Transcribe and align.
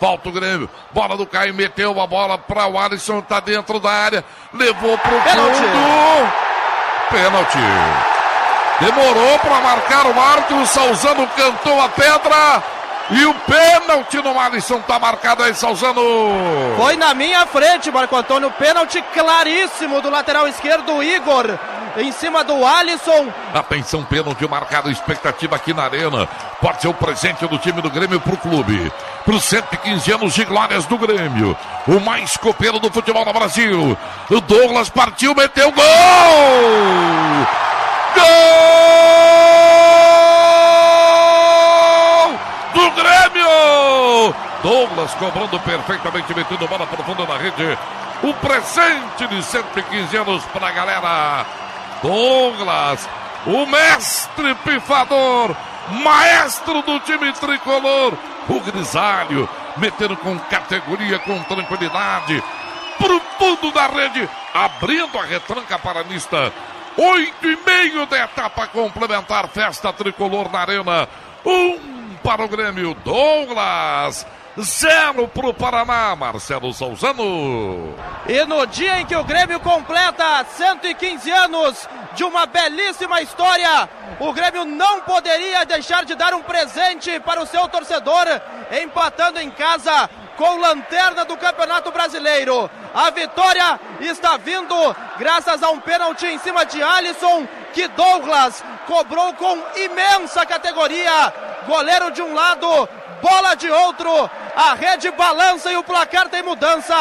Falta 0.00 0.28
o 0.28 0.32
Grêmio. 0.32 0.70
Bola 0.92 1.16
do 1.16 1.26
Caio, 1.26 1.52
meteu 1.54 2.00
a 2.00 2.06
bola 2.06 2.38
para 2.38 2.66
o 2.66 2.78
Alisson, 2.78 3.20
tá 3.20 3.40
dentro 3.40 3.80
da 3.80 3.90
área. 3.90 4.24
Levou 4.52 4.96
pro 4.98 5.20
Pênalti. 5.22 5.56
fundo. 5.56 6.32
Pênalti. 7.10 7.58
Demorou 8.80 9.38
para 9.40 9.60
marcar 9.60 10.06
o 10.06 10.20
árbitro. 10.20 10.66
Salzano 10.66 11.26
cantou 11.36 11.80
a 11.80 11.88
pedra. 11.88 12.62
E 13.10 13.24
o 13.24 13.34
pênalti 13.34 14.18
no 14.22 14.38
Alisson 14.38 14.80
tá 14.80 14.98
marcado 14.98 15.42
aí, 15.42 15.54
Salzano. 15.54 16.02
Foi 16.76 16.94
na 16.96 17.14
minha 17.14 17.46
frente, 17.46 17.90
Marco 17.90 18.14
Antônio. 18.14 18.50
Pênalti 18.52 19.02
claríssimo 19.14 20.00
do 20.02 20.10
lateral 20.10 20.46
esquerdo, 20.46 21.02
Igor 21.02 21.58
em 22.00 22.12
cima 22.12 22.44
do 22.44 22.64
Alisson. 22.64 23.28
Atenção, 23.52 24.04
pênalti 24.04 24.46
marcado, 24.48 24.90
expectativa 24.90 25.56
aqui 25.56 25.74
na 25.74 25.84
arena. 25.84 26.28
Pode 26.60 26.80
ser 26.80 26.88
o 26.88 26.94
presente 26.94 27.46
do 27.46 27.58
time 27.58 27.82
do 27.82 27.90
Grêmio 27.90 28.20
pro 28.20 28.36
clube. 28.36 28.92
Para 29.24 29.34
os 29.34 29.44
115 29.44 30.12
anos 30.12 30.34
de 30.34 30.44
glórias 30.44 30.86
do 30.86 30.96
Grêmio. 30.96 31.56
O 31.86 31.98
mais 32.00 32.36
copeiro 32.36 32.78
do 32.78 32.90
futebol 32.90 33.24
no 33.24 33.32
Brasil. 33.32 33.98
O 34.30 34.40
Douglas 34.40 34.88
partiu, 34.88 35.34
meteu 35.34 35.72
gol! 35.72 35.84
Gol! 38.14 38.24
Do 42.74 42.90
Grêmio! 42.92 44.34
Douglas 44.62 45.14
cobrando 45.14 45.58
perfeitamente, 45.60 46.34
metendo 46.34 46.68
bola 46.68 46.86
para 46.86 47.00
o 47.00 47.04
fundo 47.04 47.26
da 47.26 47.36
rede. 47.36 47.76
O 48.22 48.34
presente 48.34 49.26
de 49.28 49.42
115 49.42 50.16
anos 50.16 50.44
para 50.46 50.68
a 50.68 50.72
galera. 50.72 51.67
Douglas, 52.02 53.08
o 53.46 53.66
mestre 53.66 54.54
pifador, 54.56 55.54
maestro 56.02 56.82
do 56.82 57.00
time 57.00 57.32
tricolor, 57.32 58.14
o 58.48 58.60
grisalho, 58.60 59.48
metendo 59.76 60.16
com 60.16 60.38
categoria, 60.38 61.18
com 61.18 61.42
tranquilidade, 61.44 62.42
pro 62.98 63.20
fundo 63.38 63.72
da 63.72 63.86
rede, 63.86 64.28
abrindo 64.54 65.18
a 65.18 65.24
retranca 65.24 65.78
paranista. 65.78 66.52
Oito 66.96 67.46
e 67.48 67.58
meio 67.64 68.06
da 68.06 68.24
etapa 68.24 68.66
complementar, 68.66 69.48
festa 69.48 69.92
tricolor 69.92 70.50
na 70.50 70.60
arena. 70.60 71.08
Um 71.44 72.16
para 72.22 72.44
o 72.44 72.48
Grêmio, 72.48 72.94
Douglas. 73.04 74.26
Zero 74.62 75.28
para 75.28 75.46
o 75.46 75.54
Paraná, 75.54 76.16
Marcelo 76.16 76.72
Souzano. 76.72 77.94
E 78.26 78.44
no 78.44 78.66
dia 78.66 79.00
em 79.00 79.06
que 79.06 79.14
o 79.14 79.22
Grêmio 79.22 79.60
completa 79.60 80.44
115 80.44 81.30
anos 81.30 81.88
de 82.14 82.24
uma 82.24 82.44
belíssima 82.46 83.22
história, 83.22 83.88
o 84.18 84.32
Grêmio 84.32 84.64
não 84.64 85.00
poderia 85.02 85.64
deixar 85.64 86.04
de 86.04 86.16
dar 86.16 86.34
um 86.34 86.42
presente 86.42 87.20
para 87.20 87.40
o 87.40 87.46
seu 87.46 87.68
torcedor, 87.68 88.26
empatando 88.82 89.38
em 89.38 89.50
casa 89.50 90.10
com 90.36 90.58
lanterna 90.58 91.24
do 91.24 91.36
Campeonato 91.36 91.92
Brasileiro. 91.92 92.68
A 92.92 93.10
vitória 93.10 93.78
está 94.00 94.36
vindo 94.36 94.74
graças 95.18 95.62
a 95.62 95.70
um 95.70 95.78
pênalti 95.78 96.26
em 96.26 96.38
cima 96.38 96.64
de 96.64 96.82
Alisson, 96.82 97.46
que 97.72 97.86
Douglas 97.88 98.64
cobrou 98.86 99.34
com 99.34 99.56
imensa 99.76 100.44
categoria. 100.44 101.47
Goleiro 101.68 102.10
de 102.10 102.22
um 102.22 102.32
lado, 102.32 102.66
bola 103.20 103.54
de 103.54 103.70
outro, 103.70 104.08
a 104.56 104.72
rede 104.72 105.10
balança 105.10 105.70
e 105.70 105.76
o 105.76 105.84
placar 105.84 106.30
tem 106.30 106.42
mudança. 106.42 106.94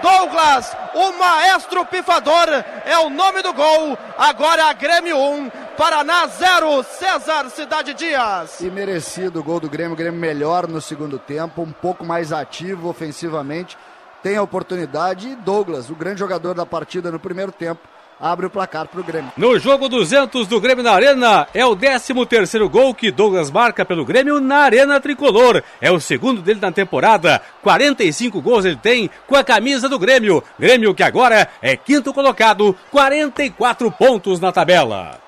Douglas, 0.00 0.74
o 0.94 1.12
maestro 1.18 1.84
pifador, 1.84 2.48
é 2.86 2.98
o 2.98 3.10
nome 3.10 3.42
do 3.42 3.52
gol. 3.52 3.98
Agora 4.16 4.70
a 4.70 4.72
Grêmio 4.72 5.18
1, 5.18 5.50
Paraná 5.76 6.26
0, 6.28 6.82
César 6.82 7.50
Cidade 7.50 7.92
Dias. 7.92 8.58
E 8.60 8.70
merecido 8.70 9.40
o 9.40 9.44
gol 9.44 9.60
do 9.60 9.68
Grêmio, 9.68 9.94
Grêmio 9.94 10.18
melhor 10.18 10.66
no 10.66 10.80
segundo 10.80 11.18
tempo, 11.18 11.60
um 11.60 11.72
pouco 11.72 12.02
mais 12.02 12.32
ativo 12.32 12.88
ofensivamente. 12.88 13.76
Tem 14.22 14.38
a 14.38 14.42
oportunidade 14.42 15.28
e 15.28 15.36
Douglas, 15.36 15.90
o 15.90 15.94
grande 15.94 16.20
jogador 16.20 16.54
da 16.54 16.64
partida 16.64 17.10
no 17.10 17.20
primeiro 17.20 17.52
tempo, 17.52 17.86
abre 18.20 18.46
o 18.46 18.50
placar 18.50 18.86
para 18.86 19.00
o 19.00 19.04
Grêmio. 19.04 19.32
No 19.36 19.58
jogo 19.58 19.88
200 19.88 20.46
do 20.46 20.60
Grêmio 20.60 20.82
na 20.82 20.92
Arena, 20.92 21.46
é 21.52 21.64
o 21.64 21.76
13 21.76 22.26
terceiro 22.26 22.68
gol 22.68 22.94
que 22.94 23.10
Douglas 23.10 23.50
marca 23.50 23.84
pelo 23.84 24.04
Grêmio 24.04 24.40
na 24.40 24.58
Arena 24.58 25.00
Tricolor. 25.00 25.62
É 25.80 25.90
o 25.90 26.00
segundo 26.00 26.42
dele 26.42 26.60
na 26.60 26.72
temporada. 26.72 27.40
45 27.62 28.40
gols 28.40 28.64
ele 28.64 28.76
tem 28.76 29.10
com 29.26 29.36
a 29.36 29.44
camisa 29.44 29.88
do 29.88 29.98
Grêmio. 29.98 30.42
Grêmio 30.58 30.94
que 30.94 31.02
agora 31.02 31.48
é 31.60 31.76
quinto 31.76 32.12
colocado, 32.12 32.76
44 32.90 33.90
pontos 33.90 34.40
na 34.40 34.52
tabela. 34.52 35.20